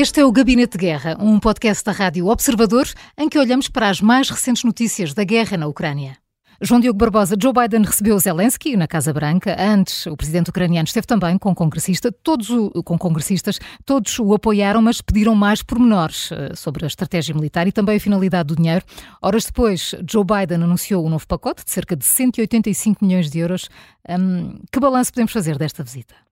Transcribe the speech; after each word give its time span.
Este 0.00 0.20
é 0.20 0.24
o 0.24 0.30
Gabinete 0.30 0.78
de 0.78 0.86
Guerra, 0.86 1.16
um 1.18 1.40
podcast 1.40 1.82
da 1.82 1.90
Rádio 1.90 2.28
Observador 2.28 2.86
em 3.18 3.28
que 3.28 3.36
olhamos 3.36 3.66
para 3.66 3.88
as 3.88 4.00
mais 4.00 4.30
recentes 4.30 4.62
notícias 4.62 5.12
da 5.12 5.24
guerra 5.24 5.56
na 5.56 5.66
Ucrânia. 5.66 6.16
João 6.62 6.80
Diogo 6.80 6.96
Barbosa, 6.96 7.34
Joe 7.36 7.52
Biden 7.52 7.82
recebeu 7.82 8.16
Zelensky 8.16 8.76
na 8.76 8.86
Casa 8.86 9.12
Branca. 9.12 9.56
Antes, 9.58 10.06
o 10.06 10.16
presidente 10.16 10.50
ucraniano 10.50 10.86
esteve 10.86 11.04
também 11.04 11.36
com 11.36 11.52
congressista, 11.52 12.12
todos 12.12 12.48
o, 12.48 12.70
com 12.84 12.96
congressistas, 12.96 13.58
todos 13.84 14.20
o 14.20 14.32
apoiaram, 14.32 14.80
mas 14.80 15.00
pediram 15.00 15.34
mais 15.34 15.64
pormenores 15.64 16.30
uh, 16.30 16.54
sobre 16.54 16.84
a 16.84 16.86
estratégia 16.86 17.34
militar 17.34 17.66
e 17.66 17.72
também 17.72 17.96
a 17.96 18.00
finalidade 18.00 18.54
do 18.54 18.54
dinheiro. 18.54 18.84
Horas 19.20 19.46
depois, 19.46 19.96
Joe 20.08 20.24
Biden 20.24 20.62
anunciou 20.62 21.04
um 21.04 21.10
novo 21.10 21.26
pacote 21.26 21.64
de 21.64 21.72
cerca 21.72 21.96
de 21.96 22.04
185 22.04 23.04
milhões 23.04 23.28
de 23.28 23.40
euros. 23.40 23.68
Um, 24.08 24.60
que 24.70 24.78
balanço 24.78 25.10
podemos 25.10 25.32
fazer 25.32 25.58
desta 25.58 25.82
visita? 25.82 26.27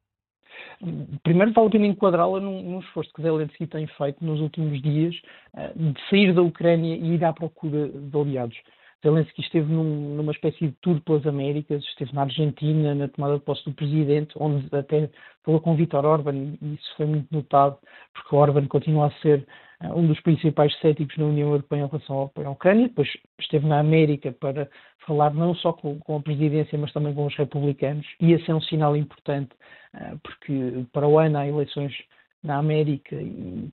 Primeiro, 1.22 1.52
vale 1.52 1.68
a 1.68 1.70
pena 1.70 1.86
enquadrá-la 1.86 2.40
num, 2.40 2.62
num, 2.62 2.80
esforço 2.80 3.12
que 3.14 3.22
Zelensky 3.22 3.66
tem 3.66 3.86
feito 3.86 4.24
nos 4.24 4.40
últimos 4.40 4.80
dias 4.82 5.14
uh, 5.54 5.92
de 5.92 6.00
sair 6.08 6.34
da 6.34 6.42
Ucrânia 6.42 6.94
e 6.94 7.14
ir 7.14 7.24
à 7.24 7.32
procura 7.32 7.88
de 7.88 8.18
aliados. 8.18 8.56
Zelensky 9.02 9.40
esteve 9.40 9.72
num, 9.72 10.16
numa 10.16 10.32
espécie 10.32 10.68
de 10.68 10.72
tour 10.80 11.00
pelas 11.02 11.26
Américas, 11.26 11.82
esteve 11.84 12.12
na 12.14 12.22
Argentina, 12.22 12.94
na 12.94 13.08
tomada 13.08 13.34
de 13.38 13.44
posse 13.44 13.64
do 13.64 13.72
presidente, 13.72 14.34
onde 14.36 14.68
até 14.74 15.08
falou 15.44 15.60
com 15.60 15.76
Vítor 15.76 16.04
Orban, 16.04 16.34
e 16.34 16.74
isso 16.74 16.96
foi 16.96 17.06
muito 17.06 17.28
notado, 17.30 17.78
porque 18.12 18.34
Orban 18.34 18.66
continua 18.66 19.06
a 19.06 19.10
ser 19.22 19.46
um 19.82 20.06
dos 20.06 20.20
principais 20.20 20.74
céticos 20.80 21.16
na 21.18 21.26
União 21.26 21.50
Europeia 21.50 21.80
em 21.80 21.86
relação 21.86 22.16
ao 22.16 22.24
apoio 22.26 22.48
à 22.48 22.50
Ucrânia. 22.50 22.88
Depois 22.88 23.08
esteve 23.38 23.66
na 23.66 23.78
América 23.78 24.32
para 24.32 24.68
falar 25.06 25.32
não 25.34 25.54
só 25.54 25.72
com, 25.72 25.98
com 25.98 26.16
a 26.16 26.22
presidência, 26.22 26.78
mas 26.78 26.92
também 26.92 27.14
com 27.14 27.26
os 27.26 27.36
republicanos, 27.36 28.06
e 28.20 28.32
esse 28.32 28.50
é 28.50 28.54
um 28.54 28.60
sinal 28.60 28.96
importante, 28.96 29.52
uh, 29.94 30.18
porque 30.22 30.86
para 30.92 31.06
o 31.06 31.18
ano 31.18 31.38
há 31.38 31.46
eleições 31.46 31.94
na 32.42 32.58
América 32.58 33.16
e 33.16 33.70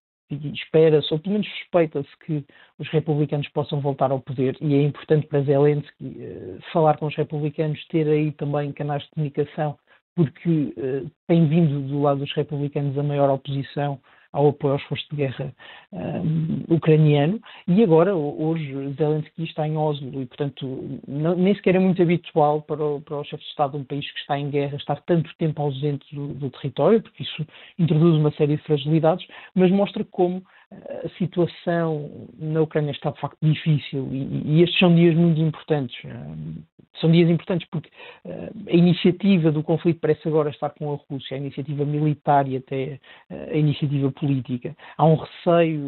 espera-se, 0.53 1.13
ou 1.13 1.19
pelo 1.19 1.33
menos 1.33 1.47
suspeita-se 1.59 2.09
que 2.25 2.45
os 2.79 2.89
republicanos 2.89 3.47
possam 3.49 3.79
voltar 3.79 4.11
ao 4.11 4.19
poder 4.19 4.57
e 4.61 4.73
é 4.73 4.81
importante 4.81 5.27
para 5.27 5.41
Zelensky 5.41 6.05
uh, 6.05 6.59
falar 6.71 6.97
com 6.97 7.07
os 7.07 7.15
republicanos, 7.15 7.83
ter 7.87 8.07
aí 8.07 8.31
também 8.33 8.71
canais 8.71 9.03
de 9.03 9.09
comunicação, 9.11 9.77
porque 10.15 10.73
uh, 10.77 11.09
tem 11.27 11.47
vindo 11.47 11.87
do 11.87 12.01
lado 12.01 12.19
dos 12.19 12.33
republicanos 12.33 12.97
a 12.97 13.03
maior 13.03 13.29
oposição 13.29 13.99
ao 14.33 14.49
apoio 14.49 14.73
ao 14.73 14.79
esforço 14.79 15.05
de 15.11 15.15
guerra 15.15 15.53
um, 15.93 16.75
ucraniano 16.75 17.39
e 17.67 17.83
agora, 17.83 18.15
hoje, 18.15 18.73
Zelensky 18.97 19.43
está 19.43 19.67
em 19.67 19.77
Oslo 19.77 20.21
e, 20.21 20.25
portanto, 20.25 20.99
não, 21.07 21.35
nem 21.35 21.55
sequer 21.55 21.75
é 21.75 21.79
muito 21.79 22.01
habitual 22.01 22.61
para 22.63 22.83
o, 22.83 22.99
para 22.99 23.17
o 23.17 23.23
chefe 23.23 23.43
de 23.43 23.49
Estado 23.49 23.71
de 23.71 23.77
um 23.77 23.83
país 23.83 24.11
que 24.11 24.19
está 24.19 24.37
em 24.37 24.49
guerra 24.49 24.75
estar 24.75 24.99
tanto 25.01 25.29
tempo 25.37 25.61
ausente 25.61 26.03
do, 26.13 26.33
do 26.33 26.49
território, 26.49 27.01
porque 27.01 27.23
isso 27.23 27.45
introduz 27.77 28.17
uma 28.17 28.31
série 28.31 28.57
de 28.57 28.63
fragilidades, 28.63 29.25
mas 29.55 29.71
mostra 29.71 30.03
como 30.03 30.43
a 31.03 31.09
situação 31.17 32.27
na 32.37 32.61
Ucrânia 32.61 32.91
está 32.91 33.11
de 33.11 33.19
facto 33.19 33.37
difícil 33.41 34.07
e, 34.11 34.57
e 34.57 34.63
estes 34.63 34.79
são 34.79 34.93
dias 34.95 35.15
muito 35.15 35.39
importantes. 35.39 35.97
São 37.01 37.11
dias 37.11 37.29
importantes 37.29 37.67
porque 37.71 37.89
uh, 38.23 38.69
a 38.69 38.75
iniciativa 38.75 39.51
do 39.51 39.63
conflito 39.63 39.99
parece 39.99 40.27
agora 40.27 40.51
estar 40.51 40.69
com 40.69 40.93
a 40.93 40.99
Rússia, 41.09 41.35
a 41.35 41.39
iniciativa 41.39 41.83
militar 41.83 42.47
e 42.47 42.57
até 42.57 42.99
uh, 43.31 43.51
a 43.51 43.57
iniciativa 43.57 44.11
política. 44.11 44.75
Há 44.95 45.05
um 45.05 45.15
receio 45.15 45.79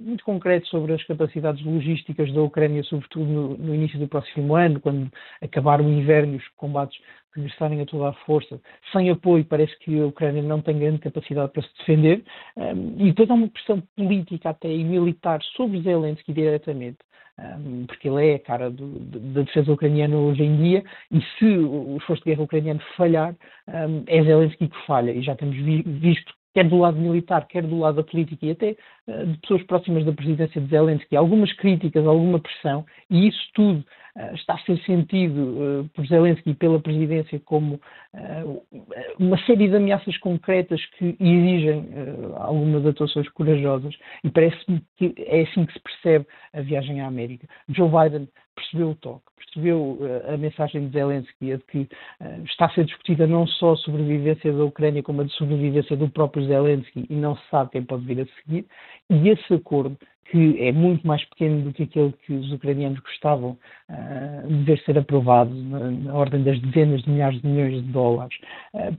muito 0.00 0.22
concreto 0.22 0.68
sobre 0.68 0.92
as 0.92 1.02
capacidades 1.04 1.64
logísticas 1.64 2.32
da 2.32 2.42
Ucrânia, 2.42 2.82
sobretudo 2.84 3.24
no, 3.24 3.56
no 3.56 3.74
início 3.74 3.98
do 3.98 4.06
próximo 4.06 4.54
ano, 4.54 4.80
quando 4.80 5.10
acabar 5.40 5.80
o 5.80 5.88
inverno 5.88 6.34
e 6.34 6.36
os 6.36 6.48
combates 6.56 7.00
regressarem 7.34 7.80
a 7.80 7.86
toda 7.86 8.08
a 8.08 8.12
força. 8.24 8.60
Sem 8.92 9.10
apoio, 9.10 9.44
parece 9.44 9.76
que 9.78 10.00
a 10.00 10.06
Ucrânia 10.06 10.42
não 10.42 10.60
tem 10.60 10.78
grande 10.78 10.98
capacidade 10.98 11.52
para 11.52 11.62
se 11.62 11.68
defender. 11.78 12.24
E 12.98 13.04
depois 13.06 13.30
há 13.30 13.34
uma 13.34 13.48
pressão 13.48 13.82
política 13.96 14.50
até 14.50 14.72
e 14.72 14.84
militar 14.84 15.40
sobre 15.56 15.80
Zelensky 15.82 16.32
diretamente 16.32 16.98
porque 17.86 18.08
ele 18.08 18.32
é 18.32 18.34
a 18.34 18.38
cara 18.38 18.70
do, 18.70 18.98
da 18.98 19.42
defesa 19.42 19.72
ucraniana 19.72 20.16
hoje 20.16 20.42
em 20.42 20.56
dia, 20.56 20.84
e 21.10 21.20
se 21.22 21.44
o 21.46 21.96
esforço 21.96 22.22
de 22.22 22.30
guerra 22.30 22.42
ucraniano 22.42 22.80
falhar, 22.96 23.34
é 24.06 24.22
Zelensky 24.22 24.68
que 24.68 24.86
falha, 24.86 25.10
e 25.12 25.22
já 25.22 25.34
temos 25.34 25.56
vi, 25.56 25.82
visto 25.82 26.34
quer 26.52 26.68
do 26.68 26.78
lado 26.78 26.98
militar, 26.98 27.46
quer 27.46 27.62
do 27.62 27.78
lado 27.78 27.96
da 27.96 28.02
política 28.02 28.44
e 28.44 28.50
até 28.50 28.76
de 29.26 29.38
pessoas 29.38 29.62
próximas 29.64 30.04
da 30.04 30.12
presidência 30.12 30.60
de 30.60 30.68
Zelensky, 30.68 31.16
algumas 31.16 31.52
críticas, 31.54 32.06
alguma 32.06 32.38
pressão, 32.38 32.84
e 33.08 33.28
isso 33.28 33.40
tudo 33.54 33.84
uh, 34.16 34.34
está 34.34 34.54
a 34.54 34.58
ser 34.58 34.78
sentido 34.84 35.40
uh, 35.40 35.88
por 35.94 36.06
Zelensky 36.06 36.50
e 36.50 36.54
pela 36.54 36.78
presidência 36.78 37.40
como 37.40 37.80
uma 39.20 39.38
série 39.46 39.68
de 39.68 39.76
ameaças 39.76 40.18
concretas 40.18 40.84
que 40.98 41.16
exigem 41.20 41.88
algumas 42.36 42.84
atuações 42.84 43.28
corajosas, 43.28 43.94
e 44.24 44.30
parece-me 44.30 44.82
que 44.96 45.14
é 45.16 45.42
assim 45.42 45.64
que 45.64 45.72
se 45.72 45.80
percebe 45.80 46.26
a 46.52 46.60
viagem 46.60 47.00
à 47.00 47.06
América. 47.06 47.46
Joe 47.68 47.88
Biden 47.88 48.28
percebeu 48.56 48.90
o 48.90 48.94
toque, 48.96 49.22
percebeu 49.36 49.98
a 50.28 50.36
mensagem 50.36 50.88
de 50.88 50.92
Zelensky, 50.92 51.56
de 51.56 51.58
que 51.70 51.88
está 52.46 52.66
a 52.66 52.70
ser 52.70 52.84
discutida 52.84 53.28
não 53.28 53.46
só 53.46 53.74
a 53.74 53.76
sobrevivência 53.76 54.52
da 54.52 54.64
Ucrânia, 54.64 55.04
como 55.04 55.20
a 55.20 55.24
de 55.24 55.32
sobrevivência 55.34 55.96
do 55.96 56.08
próprio 56.08 56.44
Zelensky, 56.44 57.06
e 57.08 57.14
não 57.14 57.36
se 57.36 57.42
sabe 57.48 57.70
quem 57.70 57.84
pode 57.84 58.04
vir 58.04 58.22
a 58.22 58.26
seguir, 58.42 58.66
e 59.10 59.28
esse 59.28 59.52
acordo, 59.52 59.96
que 60.30 60.62
é 60.62 60.70
muito 60.70 61.04
mais 61.04 61.24
pequeno 61.24 61.62
do 61.62 61.72
que 61.72 61.82
aquele 61.82 62.12
que 62.24 62.32
os 62.32 62.52
ucranianos 62.52 63.00
gostavam 63.00 63.58
uh, 63.88 64.48
de 64.48 64.62
ver 64.62 64.78
ser 64.84 64.96
aprovado, 64.96 65.52
na, 65.52 65.90
na, 65.90 66.14
ordem 66.14 66.44
das 66.44 66.60
dezenas 66.60 67.02
de 67.02 67.10
milhares 67.10 67.40
de 67.42 67.48
milhões 67.48 67.82
de 67.82 67.92
dólares, 67.92 68.36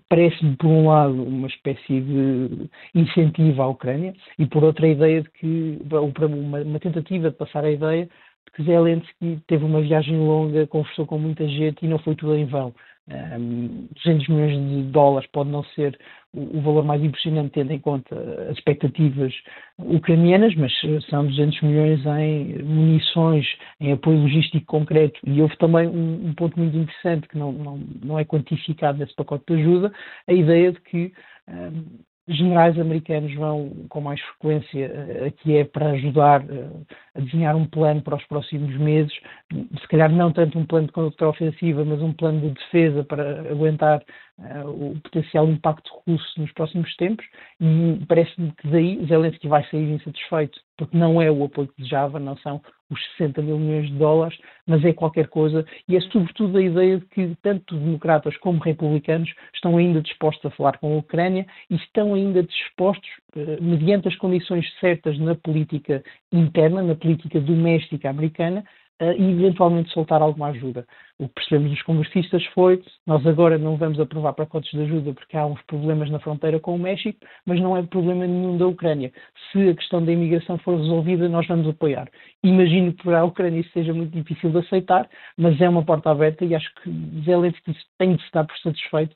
parece-me, 0.10 0.58
por 0.58 0.68
um 0.68 0.88
lado, 0.90 1.24
uma 1.24 1.48
espécie 1.48 2.02
de 2.02 2.70
incentivo 2.94 3.62
à 3.62 3.68
Ucrânia, 3.68 4.14
e 4.38 4.46
por 4.46 4.64
outra, 4.64 4.86
a 4.86 4.90
ideia 4.90 5.22
de 5.22 5.30
que, 5.32 5.80
uma, 5.90 6.62
uma 6.62 6.80
tentativa 6.80 7.32
de 7.32 7.38
passar 7.38 7.64
a 7.64 7.72
ideia 7.72 8.10
que 8.54 8.64
Zelensky 8.64 9.40
teve 9.48 9.64
uma 9.64 9.82
viagem 9.82 10.18
longa, 10.18 10.68
conversou 10.68 11.06
com 11.06 11.18
muita 11.18 11.48
gente 11.48 11.86
e 11.86 11.88
não 11.88 12.00
foi 12.00 12.16
tudo 12.16 12.36
em 12.36 12.46
vão. 12.46 12.74
Um, 13.08 13.88
200 13.96 14.28
milhões 14.30 14.58
de 14.58 14.84
dólares 14.92 15.30
pode 15.32 15.50
não 15.50 15.64
ser 15.64 15.98
o, 16.34 16.62
valor 16.62 16.84
mais 16.84 17.04
impressionante, 17.04 17.52
tendo 17.52 17.72
em 17.74 17.80
conta 17.80 18.16
as 18.50 18.58
expectativas 18.58 19.34
ucranianas, 19.78 20.56
mas 20.56 20.72
são 21.10 21.26
200 21.26 21.62
milhões 21.62 22.06
em 22.06 22.64
munições, 22.64 23.46
em 23.80 23.92
apoio 23.92 24.22
logístico 24.22 24.66
concreto. 24.66 25.20
E 25.26 25.42
houve 25.42 25.58
também 25.58 25.88
um, 25.88 26.28
um 26.28 26.34
ponto 26.34 26.58
muito 26.58 26.78
interessante 26.78 27.28
que 27.28 27.38
não, 27.38 27.52
não, 27.52 27.80
não 28.04 28.20
é 28.20 28.26
quantificado 28.26 28.98
nesse 28.98 29.16
pacote 29.16 29.44
de 29.48 29.62
ajuda, 29.62 29.94
a 30.28 30.34
ideia 30.34 30.72
de 30.72 30.82
que 30.82 31.14
um, 31.48 32.00
generais 32.28 32.80
americanos 32.80 33.34
vão 33.36 33.70
com 33.90 34.02
mais 34.02 34.22
frequência 34.22 34.86
eh, 34.86 35.28
aqui 35.28 35.58
é 35.58 35.66
para 35.66 35.92
ajudar 35.92 36.44
eh, 36.50 36.70
a 37.16 37.20
desenhar 37.20 37.56
um 37.56 37.66
plano 37.66 38.02
para 38.02 38.16
os 38.16 38.26
próximos 38.26 38.76
meses, 38.78 39.14
se 39.52 39.88
calhar 39.88 40.12
não 40.12 40.32
tanto 40.32 40.58
um 40.58 40.66
plano 40.66 40.88
de 40.88 40.94
contra-ofensiva, 40.94 41.84
mas 41.84 42.02
um 42.02 42.14
plano 42.14 42.42
de 42.42 42.50
defesa 42.52 43.04
para 43.04 43.42
aguentar 43.52 44.02
uh, 44.40 44.70
o 44.70 45.00
potencial 45.02 45.48
impacto 45.48 45.92
russo 46.08 46.40
nos 46.40 46.52
próximos 46.54 46.96
tempos. 46.96 47.26
E 47.60 48.00
parece-me 48.08 48.52
que 48.54 48.68
daí 48.68 49.06
Zelensky 49.08 49.48
vai 49.48 49.64
sair 49.70 49.92
insatisfeito, 49.92 50.60
porque 50.78 50.98
não 50.98 51.22
é 51.22 51.30
o 51.30 51.44
apoio 51.44 51.68
que 51.68 51.78
desejava, 51.78 52.20
não 52.20 52.38
são 52.38 52.62
os 52.92 53.00
60 53.18 53.42
mil 53.42 53.58
milhões 53.58 53.88
de 53.88 53.98
dólares, 53.98 54.38
mas 54.68 54.84
é 54.84 54.94
qualquer 54.94 55.28
coisa 55.28 55.66
e 55.88 55.96
é 55.96 56.02
sobretudo 56.02 56.58
a 56.58 56.62
ideia 56.62 57.00
de 57.00 57.06
que 57.08 57.36
tanto 57.42 57.76
democratas 57.76 58.36
como 58.38 58.60
republicanos 58.60 59.34
estão 59.54 59.78
ainda 59.78 60.02
dispostos 60.02 60.46
a 60.46 60.56
falar 60.56 60.78
com 60.78 60.94
a 60.94 60.98
Ucrânia 60.98 61.46
e 61.70 61.76
estão 61.76 62.14
ainda 62.14 62.44
dispostos, 62.44 63.10
uh, 63.36 63.64
mediante 63.64 64.08
as 64.08 64.16
condições 64.18 64.66
certas 64.80 65.18
na 65.18 65.36
política 65.36 66.04
interna, 66.32 66.84
na 66.84 66.96
política 66.96 67.40
doméstica 67.40 68.10
americana, 68.10 68.64
uh, 69.02 69.12
e 69.18 69.32
eventualmente 69.32 69.92
soltar 69.92 70.22
alguma 70.22 70.48
ajuda. 70.48 70.86
O 71.20 71.28
que 71.28 71.36
percebemos 71.36 71.72
dos 71.72 71.82
congressistas 71.84 72.44
foi: 72.48 72.82
nós 73.06 73.26
agora 73.26 73.58
não 73.58 73.76
vamos 73.76 74.00
aprovar 74.00 74.34
pacotes 74.34 74.72
de 74.72 74.82
ajuda 74.82 75.14
porque 75.14 75.36
há 75.36 75.46
uns 75.46 75.62
problemas 75.64 76.10
na 76.10 76.20
fronteira 76.20 76.60
com 76.60 76.76
o 76.76 76.80
México, 76.80 77.20
mas 77.46 77.60
não 77.60 77.76
é 77.76 77.84
problema 77.84 78.26
nenhum 78.26 78.58
da 78.58 78.68
Ucrânia. 78.68 79.12
Se 79.52 79.70
a 79.70 79.76
questão 79.76 80.04
da 80.04 80.12
imigração 80.12 80.58
for 80.60 80.78
resolvida, 80.78 81.28
nós 81.28 81.48
vamos 81.48 81.68
apoiar. 81.68 82.10
Imagino 82.44 82.94
que 82.94 83.04
para 83.04 83.20
a 83.20 83.26
Ucrânia 83.26 83.60
isso 83.60 83.72
seja 83.72 83.94
muito 83.94 84.12
difícil 84.12 84.52
de 84.52 84.60
aceitar, 84.60 85.10
mas 85.38 85.60
é 85.60 85.68
uma 85.68 85.84
porta 85.84 86.10
aberta 86.10 86.46
e 86.46 86.56
acho 86.56 86.74
que 86.76 86.90
Zelensky 87.26 87.76
tem 87.98 88.16
de 88.16 88.24
se 88.24 88.32
dar 88.32 88.46
por 88.46 88.58
satisfeito 88.58 89.16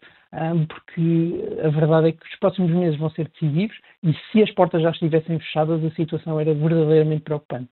porque 0.67 1.59
a 1.63 1.69
verdade 1.69 2.09
é 2.09 2.11
que 2.11 2.25
os 2.25 2.39
próximos 2.39 2.71
meses 2.71 2.99
vão 2.99 3.09
ser 3.11 3.29
decisivos 3.29 3.75
e 4.03 4.13
se 4.31 4.43
as 4.43 4.51
portas 4.51 4.81
já 4.81 4.91
estivessem 4.91 5.39
fechadas, 5.39 5.83
a 5.83 5.91
situação 5.91 6.39
era 6.39 6.53
verdadeiramente 6.53 7.21
preocupante. 7.21 7.69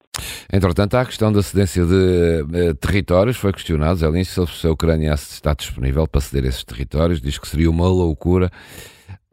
Entretanto, 0.52 0.96
há 0.96 1.02
a 1.02 1.06
questão 1.06 1.32
da 1.32 1.42
cedência 1.42 1.86
de 1.86 2.70
uh, 2.70 2.76
territórios. 2.76 3.38
Foi 3.38 3.52
questionado, 3.52 3.96
Zelensky, 3.96 4.48
se 4.48 4.68
a 4.68 4.72
Ucrânia 4.72 5.14
está 5.14 5.54
disponível 5.54 6.08
para 6.08 6.22
ceder 6.22 6.48
esses 6.48 6.64
territórios. 6.64 7.22
Diz 7.22 7.38
que 7.38 7.48
seria 7.48 7.70
uma 7.70 7.88
loucura. 7.88 8.50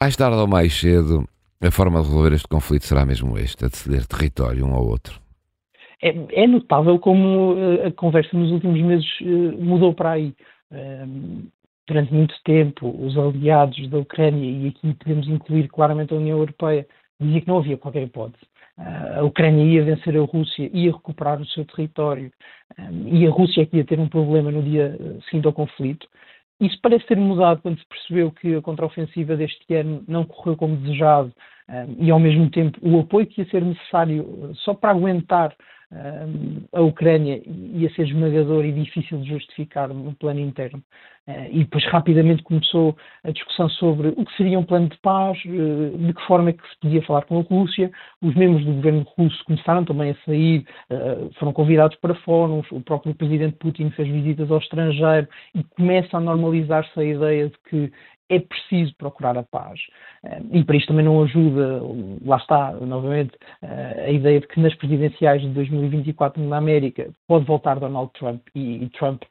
Mais 0.01 0.17
tarde 0.17 0.37
ou 0.37 0.47
mais 0.47 0.73
cedo, 0.73 1.29
a 1.63 1.71
forma 1.71 2.01
de 2.01 2.07
resolver 2.07 2.33
este 2.33 2.49
conflito 2.49 2.87
será 2.87 3.05
mesmo 3.05 3.37
esta, 3.37 3.69
de 3.69 3.77
ceder 3.77 4.07
território 4.07 4.67
um 4.67 4.75
ao 4.75 4.87
outro. 4.87 5.21
É, 6.03 6.43
é 6.43 6.47
notável 6.47 6.99
como 6.99 7.53
uh, 7.53 7.87
a 7.87 7.93
conversa 7.93 8.37
nos 8.37 8.51
últimos 8.51 8.81
meses 8.81 9.07
uh, 9.21 9.63
mudou 9.63 9.93
para 9.93 10.13
aí 10.13 10.35
durante 11.91 12.15
muito 12.15 12.35
tempo 12.45 12.89
os 13.05 13.19
aliados 13.19 13.89
da 13.89 13.99
Ucrânia, 13.99 14.49
e 14.49 14.69
aqui 14.69 14.95
podemos 14.95 15.27
incluir 15.29 15.69
claramente 15.69 16.15
a 16.15 16.17
União 16.17 16.39
Europeia, 16.39 16.87
dizia 17.21 17.41
que 17.41 17.49
não 17.49 17.59
havia 17.59 17.77
qualquer 17.77 18.05
hipótese. 18.05 18.47
a 19.17 19.23
Ucrânia 19.25 19.65
ia 19.65 19.85
vencer 19.85 20.17
a 20.17 20.21
Rússia, 20.21 20.71
ia 20.73 20.93
recuperar 20.93 21.41
o 21.41 21.47
seu 21.47 21.65
território, 21.65 22.33
e 23.07 23.27
a 23.27 23.31
Rússia 23.31 23.63
é 23.63 23.67
que 23.67 23.77
ia 23.77 23.85
ter 23.85 23.99
um 23.99 24.09
problema 24.09 24.51
no 24.51 24.63
dia 24.63 24.97
seguinte 25.29 25.47
ao 25.47 25.53
conflito. 25.53 26.07
Isso 26.61 26.79
parece 26.81 27.07
ter 27.07 27.17
mudado 27.17 27.61
quando 27.63 27.79
se 27.79 27.87
percebeu 27.87 28.31
que 28.31 28.55
a 28.55 28.63
contraofensiva 28.63 29.37
deste 29.37 29.75
ano 29.75 30.05
não 30.07 30.25
correu 30.25 30.57
como 30.57 30.77
desejado 30.77 31.33
e, 31.99 32.11
ao 32.11 32.21
mesmo 32.21 32.51
tempo, 32.51 32.79
o 32.83 33.01
apoio 33.01 33.27
que 33.27 33.41
ia 33.41 33.51
ser 33.51 33.65
necessário 33.65 34.53
só 34.57 34.75
para 34.75 34.91
aguentar 34.91 35.55
a 36.73 36.81
Ucrânia 36.81 37.43
ia 37.47 37.93
ser 37.95 38.07
esmagador 38.07 38.65
e 38.65 38.73
difícil 38.73 39.19
de 39.19 39.29
justificar 39.29 39.89
no 39.89 40.15
plano 40.15 40.39
interno. 40.39 40.83
Eh, 41.27 41.49
e 41.53 41.59
depois 41.61 41.85
rapidamente 41.87 42.43
começou 42.43 42.97
a 43.25 43.31
discussão 43.31 43.69
sobre 43.71 44.09
o 44.09 44.25
que 44.25 44.37
seria 44.37 44.59
um 44.59 44.65
plano 44.65 44.89
de 44.89 44.97
paz, 44.99 45.39
eh, 45.47 45.97
de 45.97 46.15
que 46.15 46.27
forma 46.27 46.51
é 46.51 46.53
que 46.53 46.69
se 46.69 46.79
podia 46.81 47.03
falar 47.03 47.23
com 47.23 47.39
a 47.39 47.43
Rússia. 47.43 47.91
Os 48.23 48.35
membros 48.35 48.65
do 48.65 48.73
governo 48.75 49.07
russo 49.17 49.45
começaram 49.45 49.85
também 49.85 50.11
a 50.11 50.17
sair, 50.25 50.65
eh, 50.91 51.29
foram 51.39 51.53
convidados 51.53 51.97
para 51.99 52.15
fóruns, 52.15 52.67
o 52.71 52.81
próprio 52.81 53.15
presidente 53.15 53.57
Putin 53.59 53.91
fez 53.91 54.09
visitas 54.09 54.51
ao 54.51 54.59
estrangeiro 54.59 55.29
e 55.55 55.63
começa 55.77 56.17
a 56.17 56.21
normalizar-se 56.21 56.99
a 56.99 57.05
ideia 57.05 57.49
de 57.49 57.59
que 57.69 57.93
é 58.31 58.39
preciso 58.39 58.95
procurar 58.97 59.37
a 59.37 59.43
paz. 59.43 59.79
E 60.53 60.65
para 60.65 60.77
isto 60.77 60.89
também 60.89 61.05
não 61.05 61.23
ajuda, 61.23 61.81
lá 62.25 62.37
está, 62.37 62.73
novamente, 62.73 63.33
a 63.61 64.11
ideia 64.11 64.41
de 64.41 64.47
que 64.47 64.61
nas 64.61 64.75
presidenciais 64.77 65.43
de 65.43 65.49
2024 65.49 66.43
na 66.43 66.57
América 66.57 67.11
pode 67.27 67.45
voltar 67.45 67.81
Donald 67.81 68.11
Trump 68.13 68.41
e, 68.55 68.89
Trump 68.91 69.23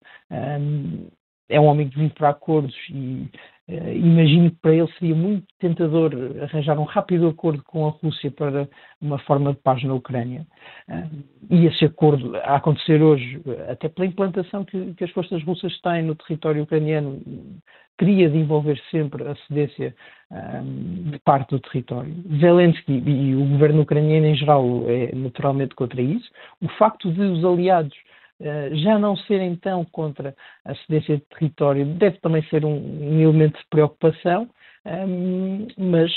é 1.49 1.59
um 1.59 1.65
homem 1.65 1.89
que 1.89 1.97
vive 1.97 2.13
para 2.13 2.29
acordos 2.29 2.75
e 2.89 3.27
uh, 3.67 3.91
imagino 3.93 4.51
que 4.51 4.57
para 4.57 4.75
ele 4.75 4.91
seria 4.99 5.15
muito 5.15 5.45
tentador 5.59 6.11
arranjar 6.41 6.79
um 6.79 6.83
rápido 6.83 7.27
acordo 7.27 7.63
com 7.63 7.87
a 7.87 7.89
Rússia 7.89 8.31
para 8.31 8.69
uma 9.01 9.17
forma 9.19 9.53
de 9.53 9.59
paz 9.59 9.83
na 9.83 9.93
Ucrânia. 9.93 10.45
Uh, 10.87 11.23
e 11.49 11.65
esse 11.65 11.85
acordo 11.85 12.35
a 12.37 12.55
acontecer 12.55 13.01
hoje, 13.01 13.41
até 13.69 13.89
pela 13.89 14.07
implantação 14.07 14.63
que, 14.63 14.93
que 14.93 15.03
as 15.03 15.11
forças 15.11 15.43
russas 15.43 15.79
têm 15.81 16.03
no 16.03 16.15
território 16.15 16.63
ucraniano, 16.63 17.21
teria 17.99 18.29
de 18.29 18.37
envolver 18.37 18.79
sempre 18.89 19.27
a 19.27 19.35
cedência 19.47 19.93
um, 20.31 21.11
de 21.11 21.19
parte 21.19 21.49
do 21.49 21.59
território. 21.59 22.15
Zelensky 22.39 23.03
e 23.05 23.35
o 23.35 23.45
governo 23.45 23.81
ucraniano 23.81 24.25
em 24.25 24.35
geral 24.35 24.85
é 24.87 25.13
naturalmente 25.13 25.75
contra 25.75 26.01
isso. 26.01 26.31
O 26.61 26.69
facto 26.69 27.11
de 27.11 27.21
os 27.21 27.43
aliados 27.43 27.93
eh, 27.93 27.99
já 28.71 28.97
não 28.97 29.15
serem 29.17 29.55
tão 29.55 29.83
contra 29.85 30.35
a 30.65 30.73
cedência 30.75 31.17
de 31.17 31.23
território 31.23 31.85
deve 31.85 32.17
também 32.19 32.41
ser 32.43 32.63
um, 32.63 33.19
elemento 33.19 33.57
de 33.59 33.65
preocupação, 33.69 34.49
ehm, 34.85 35.67
mas 35.77 36.11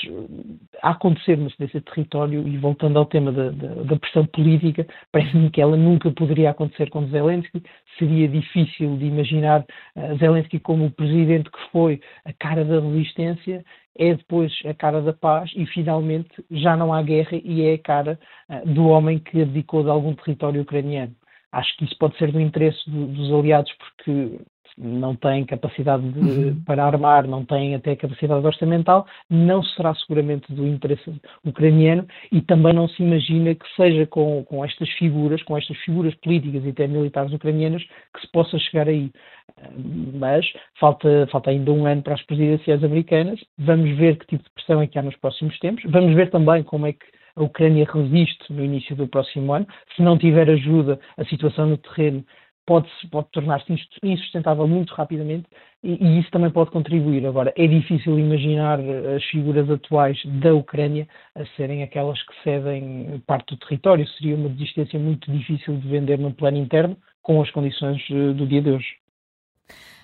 a 0.83 0.91
acontecer 0.91 1.39
uma 1.39 1.51
cedência 1.51 1.81
de 1.81 1.87
território, 1.87 2.47
e 2.47 2.57
voltando 2.59 2.99
ao 2.99 3.07
tema 3.07 3.33
da, 3.33 3.51
da, 3.51 3.75
da 3.83 3.97
pressão 3.97 4.25
política, 4.27 4.87
parece-me 5.11 5.51
que 5.51 5.61
ela 5.61 5.77
nunca 5.77 6.11
poderia 6.13 6.51
acontecer 6.51 6.91
com 6.91 7.07
Zelensky. 7.09 7.63
Seria 7.99 8.29
difícil 8.29 8.97
de 8.97 9.07
imaginar 9.07 9.65
uh, 9.97 10.17
Zelensky 10.19 10.61
como 10.61 10.87
o 10.87 10.91
presidente 10.91 11.51
que 11.51 11.71
foi 11.73 12.01
a 12.25 12.33
cara 12.33 12.65
da 12.65 12.81
resistência, 12.81 13.65
é 13.99 14.15
depois 14.15 14.53
a 14.65 14.73
cara 14.75 15.03
da 15.03 15.13
paz 15.13 15.51
e 15.55 15.67
finalmente 15.67 16.31
já 16.51 16.77
não 16.77 16.93
há 16.95 17.03
guerra 17.03 17.39
e 17.45 17.63
é 17.63 17.75
a 17.75 17.79
cara 17.79 18.19
uh, 18.49 18.67
do 18.69 18.87
homem 18.87 19.19
que 19.19 19.43
abdicou 19.43 19.83
de 19.83 19.91
algum 19.91 20.15
território 20.15 20.63
ucraniano. 20.63 21.15
Acho 21.53 21.77
que 21.77 21.85
isso 21.85 21.97
pode 21.99 22.17
ser 22.17 22.33
do 22.33 22.41
interesse 22.41 22.79
do, 22.91 23.07
dos 23.09 23.33
aliados, 23.33 23.73
porque 23.73 24.41
não 24.79 25.15
têm 25.15 25.45
capacidade 25.45 26.09
de, 26.11 26.19
uhum. 26.19 26.63
para 26.65 26.85
armar, 26.85 27.27
não 27.27 27.45
têm 27.45 27.75
até 27.75 27.95
capacidade 27.95 28.45
orçamental, 28.45 29.07
não 29.29 29.63
será 29.63 29.95
seguramente 29.95 30.53
do 30.53 30.67
interesse 30.67 31.13
ucraniano 31.45 32.07
e 32.31 32.41
também 32.41 32.73
não 32.73 32.89
se 32.89 33.03
imagina 33.03 33.55
que 33.55 33.67
seja 33.77 34.07
com, 34.07 34.45
com 34.45 34.65
estas 34.65 34.89
figuras, 34.91 35.43
com 35.43 35.57
estas 35.57 35.77
figuras 35.79 36.15
políticas 36.17 36.65
e 36.65 36.71
até 36.71 36.87
militares 36.87 37.33
ucranianas, 37.33 37.83
que 38.15 38.21
se 38.21 38.29
possa 38.33 38.59
chegar 38.59 38.89
aí. 38.89 39.11
Mas 40.15 40.47
falta, 40.81 41.29
falta 41.31 41.51
ainda 41.51 41.71
um 41.73 41.87
ano 41.87 42.03
para 42.03 42.15
as 42.15 42.23
presidenciais 42.23 42.83
americanas, 42.83 43.41
vamos 43.59 43.97
ver 43.97 44.17
que 44.17 44.27
tipo 44.27 44.45
de 44.45 44.51
pressão 44.51 44.81
é 44.81 44.87
que 44.87 44.99
há 44.99 45.03
nos 45.03 45.17
próximos 45.17 45.59
tempos, 45.59 45.85
vamos 45.91 46.15
ver 46.15 46.31
também 46.31 46.63
como 46.63 46.87
é 46.87 46.93
que 46.93 47.05
a 47.37 47.43
Ucrânia 47.43 47.87
resiste 47.91 48.53
no 48.53 48.65
início 48.65 48.95
do 48.97 49.09
próximo 49.09 49.53
ano. 49.53 49.67
Se 49.97 50.03
não 50.03 50.19
tiver 50.19 50.49
ajuda, 50.51 50.99
a 51.17 51.25
situação 51.25 51.67
no 51.67 51.77
terreno 51.79 52.25
pode, 52.67 52.89
pode 53.11 53.29
tornar-se 53.33 53.73
insustentável 54.03 54.67
muito 54.67 54.95
rapidamente 54.95 55.47
e, 55.83 55.95
e, 55.95 56.21
isso 56.21 56.31
também 56.31 56.51
pode 56.51 56.71
contribuir. 56.71 57.27
Agora, 57.27 57.53
é 57.57 57.67
difícil 57.67 58.19
imaginar 58.19 58.79
as 58.81 59.25
figuras 59.25 59.69
atuais 59.71 60.21
da 60.41 60.55
Ucrânia 60.55 61.09
a 61.35 61.45
serem 61.57 61.83
aquelas 61.83 62.23
que 62.23 62.35
cedem 62.43 63.23
parte 63.27 63.55
do 63.55 63.59
território. 63.59 64.07
Seria 64.09 64.37
uma 64.37 64.49
desistência 64.49 64.99
muito 64.99 65.31
difícil 65.31 65.77
de 65.77 65.89
vender 65.89 66.19
no 66.19 66.33
plano 66.33 66.59
interno 66.59 66.97
com 67.23 67.41
as 67.41 67.51
condições 67.51 68.03
eh, 68.11 68.33
do 68.33 68.47
dia 68.47 68.63
de 68.63 68.71
hoje. 68.71 69.02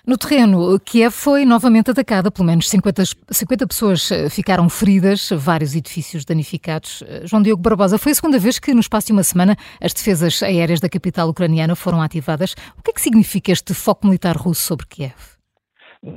No 0.09 0.17
terreno, 0.17 0.79
Kiev 0.79 1.11
foi 1.11 1.45
novamente 1.45 1.91
atacada, 1.91 2.31
pelo 2.31 2.47
menos 2.47 2.67
50, 2.67 3.03
50 3.29 3.67
pessoas 3.67 4.11
eh, 4.11 4.27
ficaram 4.27 4.67
feridas, 4.67 5.29
vários 5.29 5.75
edifícios 5.75 6.25
danificados. 6.25 7.03
Eh, 7.03 7.27
João 7.27 7.43
Diogo 7.43 7.61
Barbosa, 7.61 7.99
foi 7.99 8.13
a 8.13 8.15
segunda 8.15 8.39
vez 8.39 8.57
que 8.57 8.73
no 8.73 8.79
espaço 8.79 9.05
de 9.05 9.13
uma 9.13 9.21
semana 9.21 9.55
as 9.79 9.93
defesas 9.93 10.41
aéreas 10.41 10.79
da 10.79 10.89
capital 10.89 11.29
ucraniana 11.29 11.75
foram 11.75 12.01
ativadas. 12.01 12.55
O 12.75 12.81
que 12.81 12.89
é 12.89 12.93
que 12.95 13.01
significa 13.01 13.51
este 13.51 13.75
foco 13.75 14.07
militar 14.07 14.35
russo 14.35 14.61
sobre 14.61 14.87
Kiev? 14.87 15.13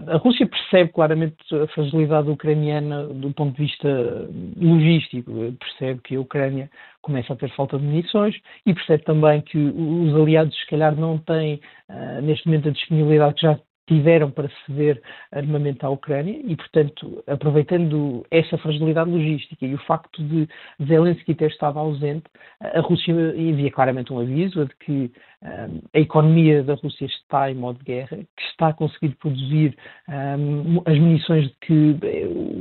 A 0.06 0.16
Rússia 0.16 0.46
percebe 0.46 0.90
claramente 0.90 1.36
a 1.54 1.66
fragilidade 1.74 2.30
ucraniana 2.30 3.08
do 3.08 3.30
ponto 3.34 3.54
de 3.56 3.66
vista 3.66 3.88
logístico, 4.56 5.32
percebe 5.60 6.00
que 6.02 6.16
a 6.16 6.20
Ucrânia 6.20 6.70
começa 7.02 7.34
a 7.34 7.36
ter 7.36 7.54
falta 7.54 7.78
de 7.78 7.84
munições 7.84 8.34
e 8.64 8.72
percebe 8.72 9.04
também 9.04 9.42
que 9.42 9.58
os 9.58 10.14
aliados, 10.14 10.56
se 10.56 10.66
calhar, 10.68 10.96
não 10.96 11.18
têm 11.18 11.60
uh, 11.90 12.22
neste 12.22 12.46
momento 12.46 12.68
a 12.68 12.72
disponibilidade 12.72 13.34
que 13.34 13.42
já 13.42 13.58
tiveram 13.86 14.30
para 14.30 14.48
ceder 14.64 15.02
armamento 15.32 15.84
à 15.84 15.90
Ucrânia 15.90 16.40
e, 16.44 16.56
portanto, 16.56 17.22
aproveitando 17.26 18.24
essa 18.30 18.56
fragilidade 18.58 19.10
logística 19.10 19.66
e 19.66 19.74
o 19.74 19.78
facto 19.78 20.22
de 20.22 20.48
Zelensky 20.84 21.34
ter 21.34 21.50
estado 21.50 21.78
ausente, 21.78 22.24
a 22.60 22.80
Rússia 22.80 23.12
envia 23.36 23.70
claramente 23.70 24.12
um 24.12 24.20
aviso 24.20 24.64
de 24.66 24.76
que 24.76 25.12
um, 25.42 25.80
a 25.92 25.98
economia 25.98 26.62
da 26.62 26.74
Rússia 26.74 27.06
está 27.06 27.50
em 27.50 27.54
modo 27.54 27.78
de 27.78 27.84
guerra, 27.84 28.16
que 28.16 28.42
está 28.50 28.68
a 28.68 28.72
conseguir 28.72 29.16
produzir 29.16 29.76
um, 30.08 30.80
as 30.86 30.98
munições 30.98 31.52
que 31.60 31.96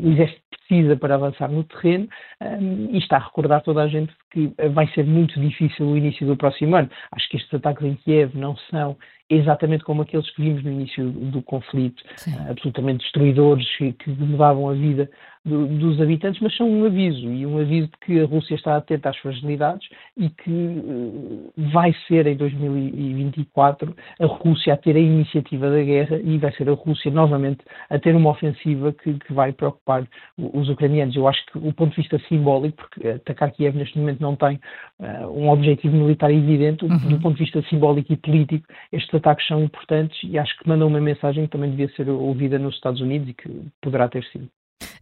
o 0.01 0.12
exército 0.12 0.41
precisa 0.67 0.95
para 0.95 1.15
avançar 1.15 1.51
no 1.51 1.63
terreno 1.65 2.07
um, 2.41 2.89
e 2.91 2.98
está 2.98 3.17
a 3.17 3.25
recordar 3.25 3.62
toda 3.62 3.84
a 3.84 3.88
gente 3.88 4.12
que 4.31 4.51
vai 4.74 4.88
ser 4.93 5.05
muito 5.05 5.39
difícil 5.39 5.86
o 5.86 5.98
início 5.98 6.25
do 6.25 6.38
próximo 6.38 6.75
ano. 6.75 6.89
Acho 7.12 7.29
que 7.29 7.38
estes 7.38 7.53
ataques 7.53 7.86
em 7.86 7.95
Kiev 7.95 8.36
não 8.36 8.55
são 8.72 8.98
exatamente 9.31 9.83
como 9.83 10.01
aqueles 10.01 10.29
que 10.31 10.41
vimos 10.41 10.63
no 10.63 10.71
início 10.71 11.09
do 11.09 11.41
conflito, 11.41 12.01
uh, 12.27 12.51
absolutamente 12.51 13.03
destruidores 13.03 13.65
que, 13.77 13.93
que 13.93 14.09
mudavam 14.09 14.69
a 14.69 14.73
vida 14.73 15.09
do, 15.43 15.65
dos 15.67 16.00
habitantes, 16.00 16.39
mas 16.41 16.55
são 16.55 16.69
um 16.69 16.85
aviso, 16.85 17.27
e 17.31 17.45
um 17.45 17.59
aviso 17.59 17.88
de 17.88 17.97
que 18.05 18.19
a 18.19 18.25
Rússia 18.25 18.55
está 18.55 18.75
atenta 18.75 19.09
às 19.09 19.17
fragilidades 19.17 19.88
e 20.15 20.29
que 20.29 20.51
uh, 20.51 21.51
vai 21.71 21.95
ser 22.07 22.27
em 22.27 22.35
2024 22.35 23.95
a 24.19 24.25
Rússia 24.25 24.73
a 24.73 24.77
ter 24.77 24.95
a 24.95 25.00
iniciativa 25.00 25.69
da 25.69 25.81
guerra 25.81 26.19
e 26.23 26.38
vai 26.38 26.51
ser 26.53 26.69
a 26.69 26.73
Rússia 26.73 27.09
novamente 27.09 27.63
a 27.89 27.97
ter 27.97 28.15
uma 28.15 28.29
ofensiva 28.29 28.93
que, 28.93 29.13
que 29.15 29.33
vai 29.33 29.51
preocupar 29.51 30.07
os 30.38 30.69
ucranianos. 30.69 31.15
Eu 31.15 31.27
acho 31.27 31.43
que 31.47 31.57
o 31.57 31.73
ponto 31.73 31.91
de 31.91 32.01
vista 32.01 32.19
simbólico, 32.29 32.77
porque 32.77 33.07
atacar 33.07 33.51
Kiev 33.51 33.75
neste 33.75 33.97
momento 33.97 34.21
não 34.21 34.35
tem 34.35 34.59
uh, 35.00 35.27
um 35.27 35.50
objetivo 35.50 35.95
militar 35.95 36.31
evidente, 36.31 36.85
uhum. 36.85 36.97
do 36.97 37.19
ponto 37.19 37.38
de 37.38 37.43
vista 37.43 37.61
simbólico 37.63 38.13
e 38.13 38.17
político, 38.17 38.67
estes 38.91 39.09
ataques 39.21 39.47
são 39.47 39.63
importantes 39.63 40.17
e 40.23 40.37
acho 40.37 40.57
que 40.57 40.67
mandam 40.67 40.87
uma 40.87 40.99
mensagem 40.99 41.45
que 41.45 41.51
também 41.51 41.69
devia 41.69 41.89
ser 41.95 42.09
ouvida 42.09 42.59
nos 42.59 42.75
Estados 42.75 43.01
Unidos 43.01 43.29
e 43.29 43.33
que 43.33 43.49
poderá 43.81 44.07
ter 44.09 44.23
sido. 44.25 44.47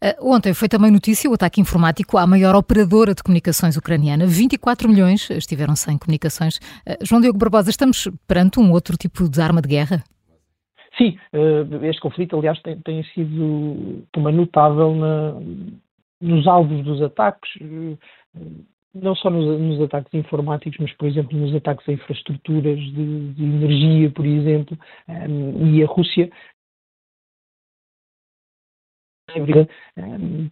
Uh, 0.01 0.33
ontem 0.33 0.53
foi 0.53 0.69
também 0.69 0.91
notícia 0.91 1.29
o 1.29 1.33
ataque 1.33 1.59
informático 1.59 2.17
à 2.17 2.25
maior 2.25 2.55
operadora 2.55 3.13
de 3.13 3.23
comunicações 3.23 3.75
ucraniana. 3.75 4.25
24 4.25 4.88
milhões 4.88 5.29
estiveram 5.29 5.75
sem 5.75 5.97
comunicações. 5.97 6.57
Uh, 6.88 7.03
João 7.03 7.21
Diogo 7.21 7.38
Barbosa, 7.38 7.69
estamos 7.69 8.07
perante 8.27 8.59
um 8.59 8.71
outro 8.71 8.97
tipo 8.97 9.29
de 9.29 9.41
arma 9.41 9.61
de 9.61 9.69
guerra? 9.69 10.03
Sim, 10.97 11.17
uh, 11.33 11.85
este 11.85 12.01
conflito, 12.01 12.38
aliás, 12.38 12.61
tem, 12.61 12.77
tem 12.79 13.03
sido 13.13 14.03
também 14.11 14.33
notável 14.33 14.95
na, 14.95 15.33
nos 16.21 16.47
alvos 16.47 16.83
dos 16.83 17.01
ataques, 17.01 17.49
não 18.93 19.15
só 19.15 19.29
nos, 19.29 19.60
nos, 19.60 19.81
ataques 19.81 20.13
informáticos, 20.13 20.79
mas, 20.79 20.93
por 20.93 21.08
exemplo, 21.08 21.38
nos 21.38 21.55
ataques 21.55 21.88
a 21.88 21.93
infraestruturas 21.93 22.79
de, 22.79 23.34
de 23.34 23.43
energia, 23.43 24.10
por 24.12 24.25
exemplo, 24.25 24.77
um, 25.08 25.75
e 25.75 25.84
a 25.84 25.88
Rússia 25.88 26.29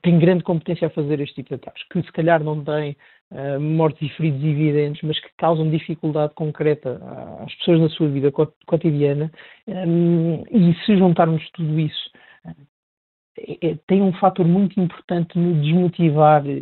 tem 0.04 0.20
grande 0.20 0.44
competência 0.44 0.88
a 0.88 0.92
fazer 0.92 1.20
este 1.20 1.36
tipo 1.36 1.50
de 1.50 1.56
ataques, 1.56 1.84
que 1.92 2.02
se 2.04 2.12
calhar 2.12 2.44
não 2.44 2.64
têm 2.64 2.96
uh, 3.32 3.60
mortes 3.60 4.02
e 4.02 4.14
feridos 4.16 4.44
evidentes, 4.44 5.02
mas 5.02 5.20
que 5.20 5.30
causam 5.38 5.70
dificuldade 5.70 6.34
concreta 6.36 7.02
às 7.44 7.54
pessoas 7.56 7.82
na 7.82 7.90
sua 7.90 8.08
vida 8.08 8.32
cotidiana. 8.68 9.32
Um, 9.68 10.44
e 10.52 10.76
se 10.86 10.96
juntarmos 10.98 11.50
tudo 11.52 11.80
isso 11.80 12.12
tem 13.88 14.02
um 14.02 14.14
fator 14.14 14.46
muito 14.46 14.80
importante 14.80 15.38
no 15.38 15.62
desmotivar 15.62 16.46
e, 16.46 16.60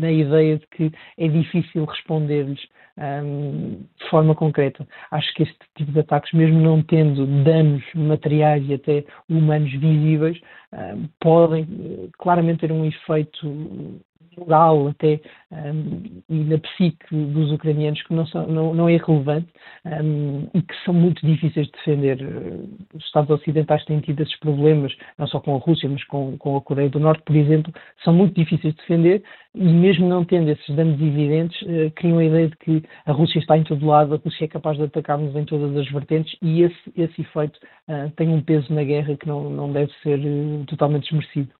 na 0.00 0.10
ideia 0.10 0.58
de 0.58 0.66
que 0.68 0.92
é 1.16 1.28
difícil 1.28 1.84
responder-lhes 1.84 2.60
um, 2.98 3.84
de 3.98 4.10
forma 4.10 4.34
concreta. 4.34 4.86
Acho 5.10 5.32
que 5.34 5.44
este 5.44 5.58
tipo 5.76 5.92
de 5.92 6.00
ataques, 6.00 6.32
mesmo 6.32 6.60
não 6.60 6.82
tendo 6.82 7.26
danos 7.44 7.82
materiais 7.94 8.64
e 8.68 8.74
até 8.74 9.04
humanos 9.28 9.70
visíveis, 9.72 10.38
um, 10.72 11.08
podem 11.20 11.62
eh, 11.62 12.08
claramente 12.18 12.60
ter 12.60 12.72
um 12.72 12.84
efeito 12.84 14.00
moral 14.40 14.88
até 14.88 15.20
um, 15.52 16.22
e 16.28 16.34
na 16.44 16.58
psique 16.58 17.14
dos 17.14 17.52
ucranianos 17.52 18.02
que 18.02 18.14
não, 18.14 18.26
são, 18.26 18.46
não, 18.46 18.74
não 18.74 18.88
é 18.88 18.96
relevante 18.96 19.48
um, 19.84 20.48
e 20.54 20.62
que 20.62 20.74
são 20.84 20.94
muito 20.94 21.24
difíceis 21.26 21.66
de 21.66 21.72
defender. 21.72 22.18
Os 22.94 23.04
Estados 23.04 23.30
Ocidentais 23.30 23.84
têm 23.84 24.00
tido 24.00 24.22
esses 24.22 24.38
problemas, 24.38 24.92
não 25.18 25.26
só 25.26 25.40
com 25.40 25.54
a 25.56 25.58
Rússia, 25.58 25.88
mas 25.88 26.04
com, 26.04 26.36
com 26.38 26.56
a 26.56 26.60
Coreia 26.60 26.88
do 26.88 27.00
Norte, 27.00 27.22
por 27.24 27.36
exemplo, 27.36 27.72
são 28.04 28.14
muito 28.14 28.34
difíceis 28.34 28.74
de 28.74 28.80
defender 28.80 29.22
e 29.54 29.64
mesmo 29.64 30.08
não 30.08 30.24
tendo 30.24 30.50
esses 30.50 30.74
danos 30.74 31.00
evidentes, 31.00 31.60
uh, 31.62 31.90
criam 31.96 32.18
a 32.18 32.24
ideia 32.24 32.48
de 32.48 32.56
que 32.56 32.82
a 33.04 33.12
Rússia 33.12 33.40
está 33.40 33.58
em 33.58 33.64
todo 33.64 33.84
lado, 33.84 34.14
a 34.14 34.18
Rússia 34.18 34.44
é 34.44 34.48
capaz 34.48 34.76
de 34.76 34.84
atacar-nos 34.84 35.34
em 35.34 35.44
todas 35.44 35.76
as 35.76 35.90
vertentes 35.90 36.36
e 36.40 36.62
esse, 36.62 36.92
esse 36.96 37.22
efeito 37.22 37.58
uh, 37.88 38.10
tem 38.16 38.28
um 38.28 38.40
peso 38.40 38.72
na 38.72 38.84
guerra 38.84 39.16
que 39.16 39.26
não, 39.26 39.50
não 39.50 39.72
deve 39.72 39.92
ser 40.02 40.20
uh, 40.20 40.64
totalmente 40.66 41.02
desmerecido. 41.02 41.59